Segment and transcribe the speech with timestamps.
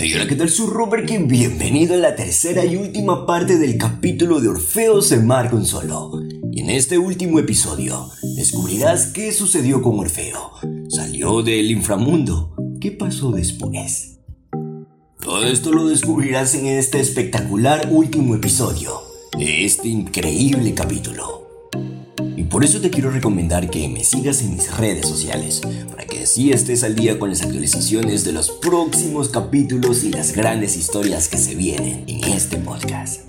[0.00, 0.48] Hey, hola, ¿qué tal?
[0.48, 5.56] Soy Robert bienvenido a la tercera y última parte del capítulo de Orfeo se marca
[5.56, 6.12] un solo.
[6.52, 10.52] Y en este último episodio descubrirás qué sucedió con Orfeo.
[10.88, 12.54] Salió del inframundo.
[12.80, 14.20] ¿Qué pasó después?
[15.20, 19.02] Todo esto lo descubrirás en este espectacular último episodio
[19.36, 21.47] de este increíble capítulo.
[22.50, 25.60] Por eso te quiero recomendar que me sigas en mis redes sociales,
[25.90, 30.32] para que así estés al día con las actualizaciones de los próximos capítulos y las
[30.32, 33.28] grandes historias que se vienen en este podcast.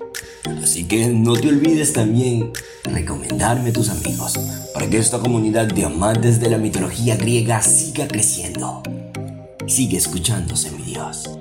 [0.62, 2.50] Así que no te olvides también
[2.84, 4.38] recomendarme a tus amigos,
[4.72, 8.82] para que esta comunidad de amantes de la mitología griega siga creciendo.
[9.66, 11.39] Sigue escuchándose, mi Dios.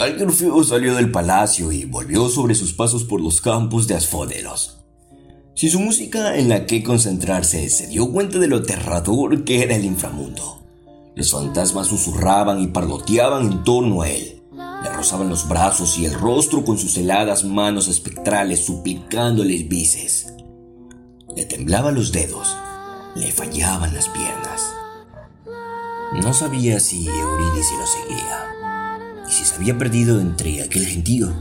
[0.00, 3.96] Total que Orfeo salió del palacio y volvió sobre sus pasos por los campos de
[3.96, 4.78] Asfódelos.
[5.54, 9.76] Sin su música en la que concentrarse, se dio cuenta de lo aterrador que era
[9.76, 10.62] el inframundo.
[11.14, 14.42] Los fantasmas susurraban y parloteaban en torno a él.
[14.82, 20.32] Le rozaban los brazos y el rostro con sus heladas manos espectrales suplicándole vices.
[21.36, 22.56] Le temblaban los dedos,
[23.16, 24.72] le fallaban las piernas.
[26.22, 28.50] No sabía si Eurídice lo seguía
[29.30, 31.32] y si se había perdido entre aquel gentío,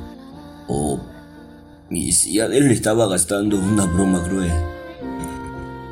[0.68, 1.02] o
[1.90, 4.52] y si Hades le estaba gastando una broma cruel.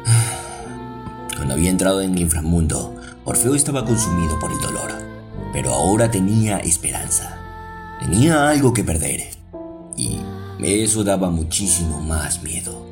[1.35, 2.95] Cuando había entrado en el inframundo,
[3.25, 4.91] Orfeo estaba consumido por el dolor,
[5.51, 7.35] pero ahora tenía esperanza.
[7.99, 9.23] Tenía algo que perder,
[9.95, 10.19] y
[10.61, 12.85] eso daba muchísimo más miedo.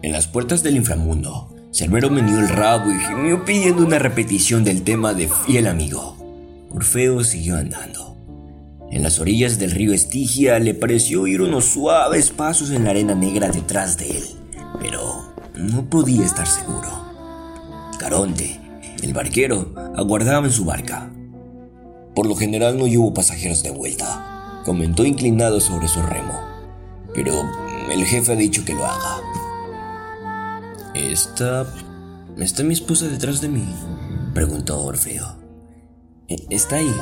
[0.00, 4.84] En las puertas del inframundo, Cerbero meneó el rabo y gimió pidiendo una repetición del
[4.84, 6.17] tema de Fiel Amigo.
[6.70, 8.16] Orfeo siguió andando.
[8.90, 13.14] En las orillas del río Estigia le pareció oír unos suaves pasos en la arena
[13.14, 14.24] negra detrás de él,
[14.80, 16.88] pero no podía estar seguro.
[17.98, 18.60] Caronte,
[19.02, 21.10] el barquero, aguardaba en su barca.
[22.14, 26.40] Por lo general no hubo pasajeros de vuelta, comentó inclinado sobre su remo,
[27.14, 27.42] pero
[27.90, 29.20] el jefe ha dicho que lo haga.
[30.94, 31.66] ¿Está...
[32.38, 33.66] ¿Está mi esposa detrás de mí?
[34.32, 35.47] preguntó Orfeo.
[36.28, 36.94] Está ahí.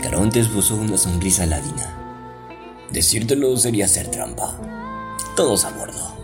[0.00, 1.98] Caronte esbozó una sonrisa ladina.
[2.92, 4.56] Decírtelo sería hacer trampa.
[5.34, 6.14] Todos a bordo.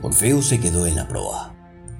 [0.00, 1.54] Orfeo se quedó en la proa.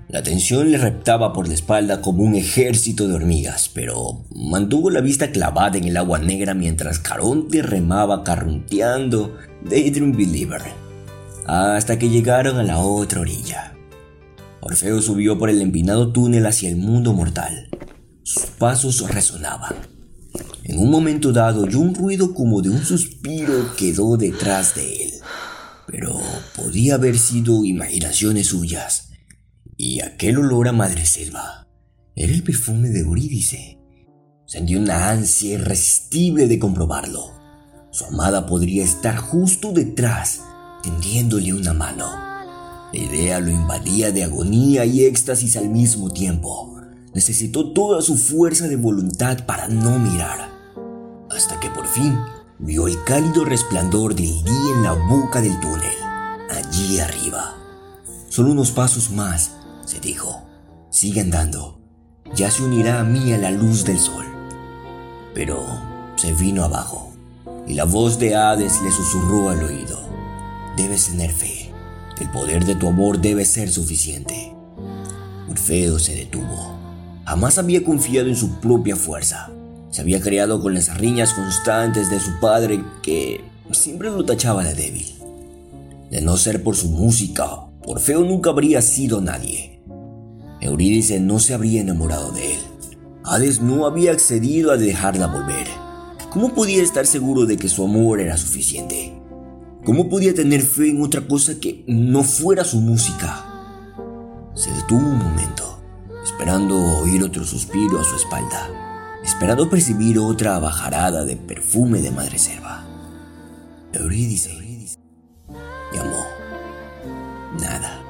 [0.08, 5.02] La tensión le reptaba por la espalda como un ejército de hormigas, pero mantuvo la
[5.02, 9.36] vista clavada en el agua negra mientras Caronte remaba carrunteando
[9.68, 10.62] Daydream Believer,
[11.46, 13.74] hasta que llegaron a la otra orilla.
[14.62, 17.68] Orfeo subió por el empinado túnel hacia el mundo mortal.
[18.28, 19.74] Sus pasos resonaban.
[20.62, 25.12] En un momento dado oyó un ruido como de un suspiro quedó detrás de él.
[25.86, 26.20] Pero
[26.54, 29.12] podía haber sido imaginaciones suyas.
[29.78, 31.68] Y aquel olor a madre selva
[32.14, 33.78] era el perfume de Eurídice.
[34.44, 37.32] Sentí una ansia irresistible de comprobarlo.
[37.90, 40.42] Su amada podría estar justo detrás,
[40.82, 42.10] tendiéndole una mano.
[42.92, 46.77] La idea lo invadía de agonía y éxtasis al mismo tiempo.
[47.14, 50.50] Necesitó toda su fuerza de voluntad para no mirar,
[51.30, 52.18] hasta que por fin
[52.58, 55.96] vio el cálido resplandor del día en la boca del túnel,
[56.50, 57.56] allí arriba.
[58.28, 59.52] Solo unos pasos más,
[59.84, 60.42] se dijo.
[60.90, 61.80] Sigue andando.
[62.34, 64.24] Ya se unirá a mí a la luz del sol.
[65.34, 65.64] Pero
[66.16, 67.12] se vino abajo,
[67.66, 69.98] y la voz de Hades le susurró al oído.
[70.76, 71.72] Debes tener fe.
[72.20, 74.52] El poder de tu amor debe ser suficiente.
[75.48, 76.77] Orfeo se detuvo.
[77.28, 79.50] Jamás había confiado en su propia fuerza.
[79.90, 84.72] Se había creado con las riñas constantes de su padre que siempre lo tachaba de
[84.72, 85.14] débil.
[86.10, 89.82] De no ser por su música, Orfeo nunca habría sido nadie.
[90.62, 92.60] Eurídice no se habría enamorado de él.
[93.24, 95.66] Hades no había accedido a dejarla volver.
[96.30, 99.12] ¿Cómo podía estar seguro de que su amor era suficiente?
[99.84, 103.44] ¿Cómo podía tener fe en otra cosa que no fuera su música?
[104.54, 105.77] Se detuvo un momento
[106.28, 108.68] esperando oír otro suspiro a su espalda,
[109.24, 112.84] esperando percibir otra bajarada de perfume de madre selva.
[113.94, 114.58] Eurídice
[115.90, 116.26] llamó.
[117.58, 118.02] Nada.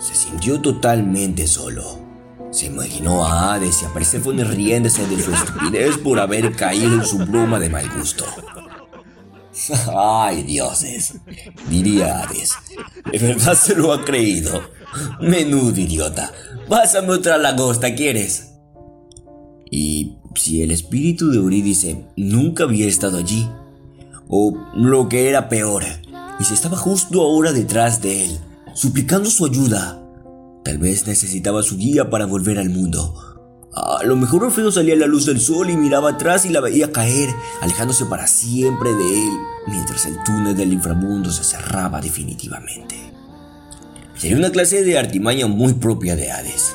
[0.00, 2.00] Se sintió totalmente solo.
[2.50, 7.04] Se imaginó a Hades y a Perséfone riéndose de su estupidez por haber caído en
[7.04, 8.24] su broma de mal gusto.
[9.96, 11.14] Ay, dioses,
[11.68, 12.54] diría Hades.
[13.10, 14.62] ¿De verdad se lo ha creído?
[15.20, 16.32] Menudo idiota.
[16.68, 18.52] Pásame otra lagosta, ¿quieres?
[19.70, 23.48] Y si el espíritu de Eurídice nunca había estado allí,
[24.28, 25.84] o lo que era peor,
[26.38, 28.38] y si estaba justo ahora detrás de él,
[28.74, 30.02] suplicando su ayuda.
[30.64, 33.25] Tal vez necesitaba su guía para volver al mundo.
[33.76, 36.62] A lo mejor Orfeo salía a la luz del sol y miraba atrás y la
[36.62, 37.28] veía caer,
[37.60, 39.32] alejándose para siempre de él,
[39.66, 42.96] mientras el túnel del inframundo se cerraba definitivamente.
[44.16, 46.74] Sería una clase de artimaña muy propia de Hades.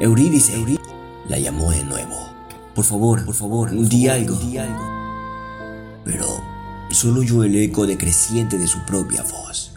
[0.00, 0.90] Eurídice, Eurídice,
[1.28, 2.28] la llamó de nuevo.
[2.74, 4.38] Por favor, por favor, di algo.
[6.04, 6.26] Pero
[6.90, 9.72] solo oyó el eco decreciente de su propia voz.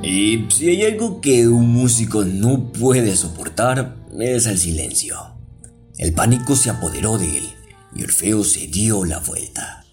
[0.00, 5.16] Y si hay algo que un músico no puede soportar, es el silencio.
[5.96, 7.44] El pánico se apoderó de él
[7.94, 9.84] y Orfeo se dio la vuelta.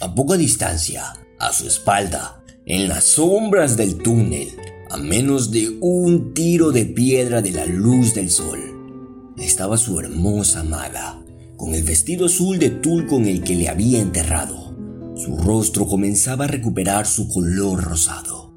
[0.00, 4.48] A poca distancia, a su espalda, en las sombras del túnel,
[4.90, 10.60] a menos de un tiro de piedra de la luz del sol, estaba su hermosa
[10.60, 11.22] amada,
[11.56, 14.74] con el vestido azul de tul con el que le había enterrado.
[15.16, 18.54] Su rostro comenzaba a recuperar su color rosado.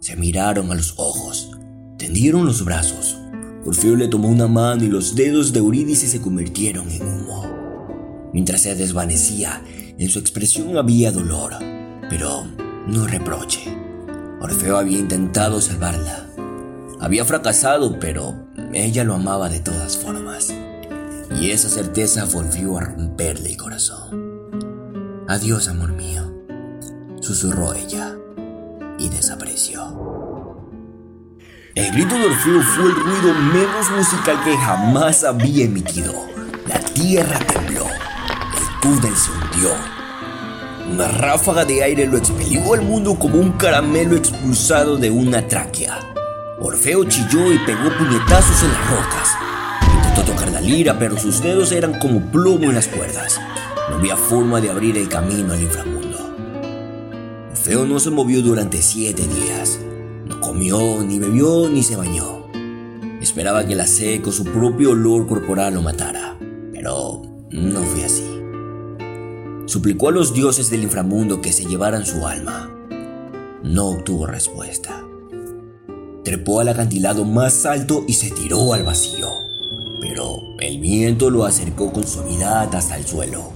[0.00, 1.50] Se miraron a los ojos,
[1.96, 3.21] tendieron los brazos
[3.64, 8.30] Orfeo le tomó una mano y los dedos de Eurídice se convirtieron en humo.
[8.32, 9.62] Mientras se desvanecía,
[9.98, 11.52] en su expresión había dolor,
[12.10, 12.44] pero
[12.88, 13.60] no reproche.
[14.40, 16.26] Orfeo había intentado salvarla.
[16.98, 20.52] Había fracasado, pero ella lo amaba de todas formas.
[21.40, 24.42] Y esa certeza volvió a romperle el corazón.
[25.28, 26.44] Adiós, amor mío,
[27.20, 28.16] susurró ella
[28.98, 30.11] y desapareció.
[31.74, 36.12] El grito de Orfeo fue el ruido menos musical que jamás había emitido.
[36.66, 39.70] La tierra tembló, el túnel se hundió.
[40.90, 45.98] Una ráfaga de aire lo expelió al mundo como un caramelo expulsado de una tráquea.
[46.60, 49.30] Orfeo chilló y pegó puñetazos en las rocas.
[49.94, 53.40] Intentó tocar la lira, pero sus dedos eran como plomo en las cuerdas.
[53.88, 56.34] No había forma de abrir el camino al inframundo.
[57.52, 59.80] Orfeo no se movió durante siete días
[60.52, 62.46] comió, ni bebió, ni se bañó.
[63.22, 66.36] Esperaba que la sed con su propio olor corporal lo matara,
[66.70, 68.28] pero no fue así.
[69.64, 72.70] Suplicó a los dioses del inframundo que se llevaran su alma.
[73.62, 75.02] No obtuvo respuesta.
[76.22, 79.30] Trepó al acantilado más alto y se tiró al vacío,
[80.02, 83.52] pero el viento lo acercó con suavidad hasta el suelo.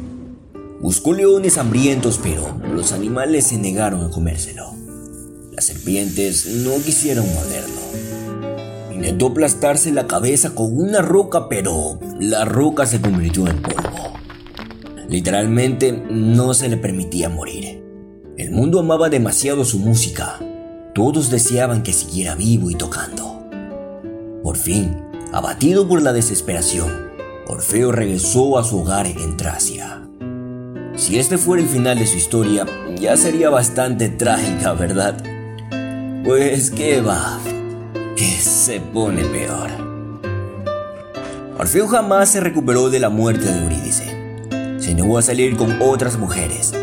[0.81, 4.86] Buscó leones hambrientos, pero los animales se negaron a comérselo.
[5.57, 7.81] Las serpientes no quisieron morderlo.
[8.93, 14.19] Intentó aplastarse la cabeza con una roca, pero la roca se convirtió en polvo.
[15.09, 17.83] Literalmente no se le permitía morir.
[18.37, 20.39] El mundo amaba demasiado su música.
[20.95, 23.49] Todos deseaban que siguiera vivo y tocando.
[24.43, 24.95] Por fin,
[25.33, 27.13] abatido por la desesperación,
[27.47, 30.07] Orfeo regresó a su hogar en Tracia.
[30.97, 32.67] Si este fuera el final de su historia,
[33.01, 35.36] ya sería bastante trágica, ¿verdad?
[36.27, 37.39] Pues qué va,
[38.17, 39.71] que se pone peor.
[41.57, 44.81] Orfeo jamás se recuperó de la muerte de Eurídice.
[44.81, 46.75] Se negó a salir con otras mujeres.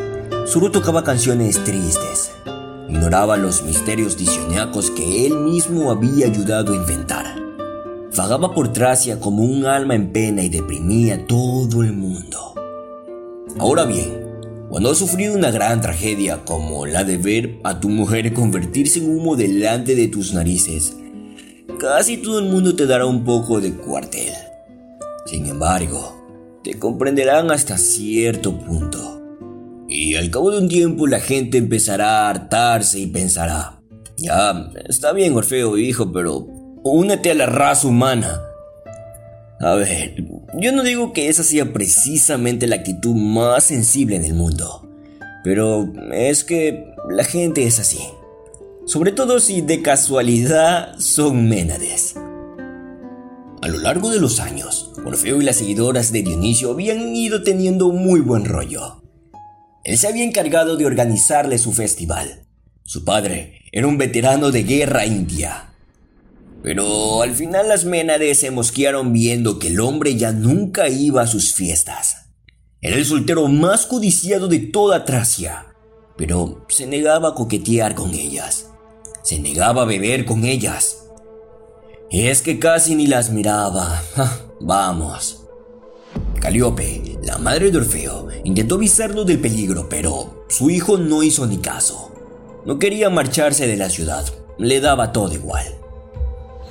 [0.46, 2.32] Solo tocaba canciones tristes.
[2.88, 7.36] Ignoraba los misterios disioniacos que él mismo había ayudado a inventar.
[8.16, 12.54] Vagaba por Tracia como un alma en pena y deprimía todo el mundo.
[13.60, 14.23] Ahora bien,
[14.74, 19.16] cuando has sufrido una gran tragedia como la de ver a tu mujer convertirse en
[19.16, 20.98] humo delante de tus narices,
[21.80, 24.34] casi todo el mundo te dará un poco de cuartel.
[25.28, 29.22] Sin embargo, te comprenderán hasta cierto punto.
[29.88, 33.80] Y al cabo de un tiempo la gente empezará a hartarse y pensará,
[34.18, 36.48] ya, está bien Orfeo, hijo, pero
[36.84, 38.42] únete a la raza humana.
[39.60, 40.16] A ver,
[40.56, 44.88] yo no digo que esa sea precisamente la actitud más sensible en el mundo,
[45.44, 48.00] pero es que la gente es así.
[48.86, 52.16] Sobre todo si de casualidad son Ménades.
[53.62, 57.90] A lo largo de los años, Orfeo y las seguidoras de Dionisio habían ido teniendo
[57.92, 59.02] muy buen rollo.
[59.86, 62.46] Él se había encargado de organizarle su festival.
[62.84, 65.73] Su padre era un veterano de guerra india
[66.64, 71.28] pero al final las Ménades se mosquearon viendo que el hombre ya nunca iba a
[71.28, 72.30] sus fiestas.
[72.80, 75.76] Era el soltero más codiciado de toda Tracia,
[76.18, 78.68] pero se negaba a coquetear con ellas.
[79.24, 81.04] Se negaba a beber con ellas.
[82.10, 84.02] Y es que casi ni las miraba.
[84.62, 85.44] Vamos.
[86.40, 91.58] Calíope, la madre de Orfeo, intentó avisarlo del peligro, pero su hijo no hizo ni
[91.58, 92.12] caso.
[92.66, 94.26] No quería marcharse de la ciudad,
[94.58, 95.83] le daba todo igual.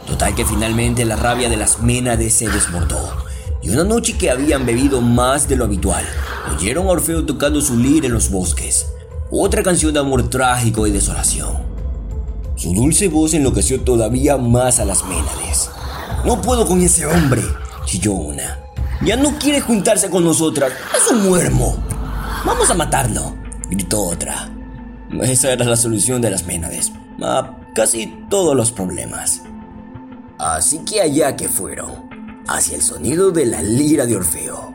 [0.06, 3.24] Total que finalmente la rabia de las Ménades se desbordó.
[3.62, 6.04] Y una noche que habían bebido más de lo habitual,
[6.52, 8.86] oyeron a Orfeo tocando su lira en los bosques.
[9.30, 11.56] otra canción de amor trágico y desolación.
[12.56, 15.70] Su dulce voz enloqueció todavía más a las Ménades.
[16.24, 17.42] No puedo con ese hombre,
[17.86, 18.58] chilló una.
[19.04, 21.76] Ya no quiere juntarse con nosotras, es un muermo.
[22.44, 23.34] Vamos a matarlo,
[23.70, 24.50] gritó otra.
[25.22, 26.92] Esa era la solución de las Ménades
[27.22, 29.42] a casi todos los problemas.
[30.42, 32.10] Así que allá que fueron,
[32.48, 34.74] hacia el sonido de la lira de Orfeo.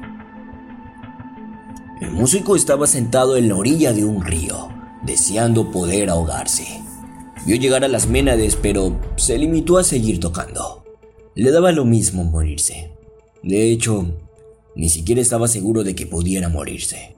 [1.99, 4.69] El músico estaba sentado en la orilla de un río,
[5.03, 6.81] deseando poder ahogarse.
[7.45, 10.85] Vio llegar a las Ménades, pero se limitó a seguir tocando.
[11.35, 12.93] Le daba lo mismo morirse.
[13.43, 14.05] De hecho,
[14.73, 17.13] ni siquiera estaba seguro de que pudiera morirse.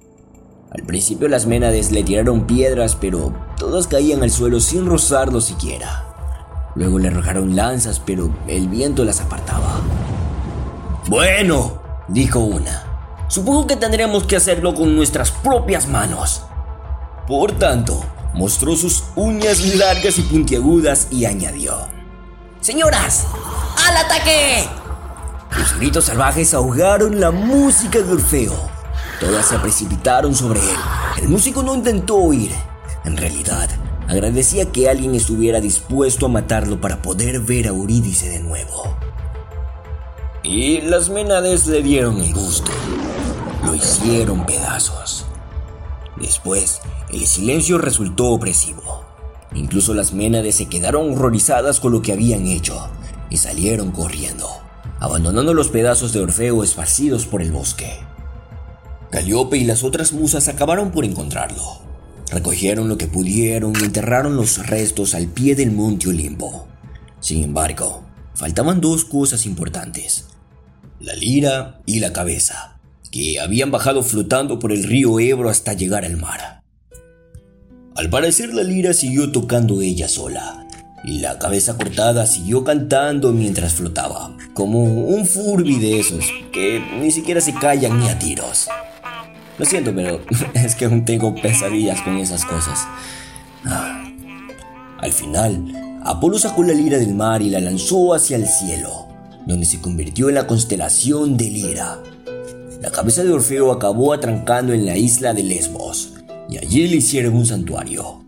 [0.72, 6.09] Al principio las Ménades le tiraron piedras, pero todas caían al suelo sin rozarlo siquiera.
[6.76, 9.82] Luego le arrojaron lanzas, pero el viento las apartaba.
[11.08, 12.84] Bueno, dijo una.
[13.28, 16.44] Supongo que tendremos que hacerlo con nuestras propias manos.
[17.28, 21.78] Por tanto, mostró sus uñas largas y puntiagudas y añadió.
[22.62, 23.26] Señoras,
[23.88, 24.68] al ataque.
[25.58, 28.56] Los gritos salvajes ahogaron la música de Orfeo.
[29.20, 30.78] Todas se precipitaron sobre él.
[31.18, 32.52] El músico no intentó huir.
[33.06, 33.70] En realidad,
[34.10, 38.98] agradecía que alguien estuviera dispuesto a matarlo para poder ver a Eurídice de nuevo.
[40.44, 42.72] Y las Ménades le dieron el gusto
[43.66, 45.26] lo hicieron pedazos.
[46.18, 49.06] Después, el silencio resultó opresivo.
[49.54, 52.90] Incluso las Ménades se quedaron horrorizadas con lo que habían hecho
[53.30, 54.48] y salieron corriendo,
[55.00, 58.00] abandonando los pedazos de Orfeo esparcidos por el bosque.
[59.12, 61.89] Caliope y las otras musas acabaron por encontrarlo.
[62.32, 66.68] Recogieron lo que pudieron y enterraron los restos al pie del monte Olimpo.
[67.20, 68.04] Sin embargo,
[68.36, 70.26] faltaban dos cosas importantes,
[71.00, 72.80] la lira y la cabeza
[73.12, 76.62] que habían bajado flotando por el río Ebro hasta llegar al mar.
[77.96, 80.68] Al parecer la lira siguió tocando ella sola,
[81.04, 87.12] y la cabeza cortada siguió cantando mientras flotaba, como un furby de esos, que ni
[87.12, 88.68] siquiera se callan ni a tiros.
[89.60, 90.22] Lo siento, pero
[90.56, 92.88] es que aún tengo pesadillas con esas cosas.
[93.66, 94.06] Ah.
[94.98, 99.08] Al final, Apolo sacó la lira del mar y la lanzó hacia el cielo,
[99.46, 102.00] donde se convirtió en la constelación de Lira,
[102.82, 106.14] la cabeza de Orfeo acabó atrancando en la isla de Lesbos,
[106.50, 108.24] y allí le hicieron un santuario.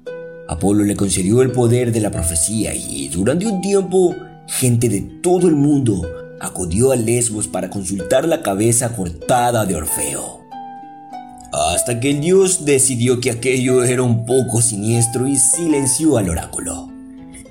[0.50, 4.14] Apolo le concedió el poder de la profecía y durante un tiempo
[4.48, 6.06] gente de todo el mundo
[6.42, 10.41] acudió a Lesbos para consultar la cabeza cortada de Orfeo.
[11.52, 16.90] Hasta que el dios decidió que aquello era un poco siniestro y silenció al oráculo.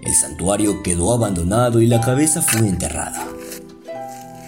[0.03, 3.27] El santuario quedó abandonado y la cabeza fue enterrada.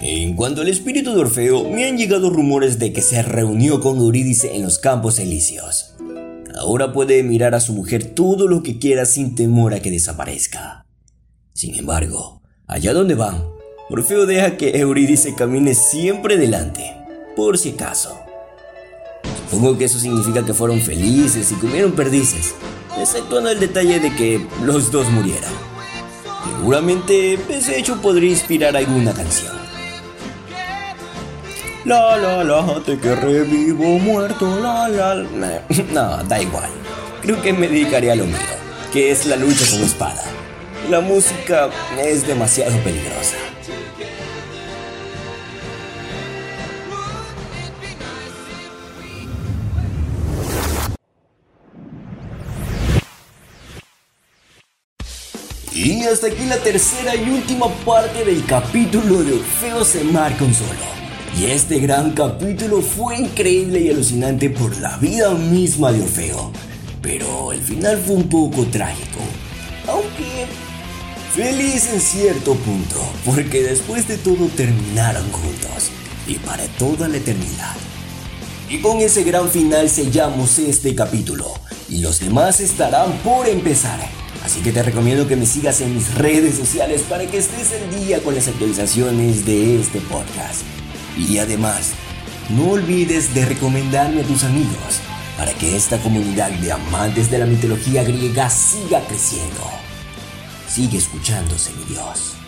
[0.01, 3.99] En cuanto al espíritu de Orfeo, me han llegado rumores de que se reunió con
[3.99, 5.93] Eurídice en los campos elíseos.
[6.57, 10.85] Ahora puede mirar a su mujer todo lo que quiera sin temor a que desaparezca.
[11.53, 13.45] Sin embargo, allá donde van,
[13.89, 16.95] Orfeo deja que Eurídice camine siempre delante,
[17.35, 18.22] por si acaso.
[19.53, 22.55] Supongo que eso significa que fueron felices y comieron perdices,
[22.99, 25.51] exceptuando el detalle de que los dos murieran.
[26.57, 29.53] Seguramente ese hecho podría inspirar alguna canción.
[31.85, 35.23] La la la, te que revivo muerto, la la.
[35.93, 36.71] No, da igual.
[37.21, 38.37] Creo que me dedicaré a lo mío,
[38.91, 40.23] que es la lucha con espada.
[40.89, 41.69] La música
[42.01, 43.35] es demasiado peligrosa.
[55.75, 60.53] Y hasta aquí la tercera y última parte del capítulo de Orfeo se marca un
[60.53, 60.69] solo.
[61.35, 66.51] Y este gran capítulo fue increíble y alucinante por la vida misma de Orfeo.
[67.01, 69.19] Pero el final fue un poco trágico.
[69.87, 70.45] Aunque
[71.33, 75.89] feliz en cierto punto, porque después de todo terminaron juntos
[76.27, 77.75] y para toda la eternidad.
[78.69, 81.51] Y con ese gran final sellamos este capítulo
[81.89, 84.22] y los demás estarán por empezar.
[84.43, 88.05] Así que te recomiendo que me sigas en mis redes sociales para que estés al
[88.05, 90.63] día con las actualizaciones de este podcast.
[91.17, 91.91] Y además,
[92.49, 94.99] no olvides de recomendarme a tus amigos
[95.37, 99.69] para que esta comunidad de amantes de la mitología griega siga creciendo.
[100.67, 102.42] Sigue escuchándose, mi Dios.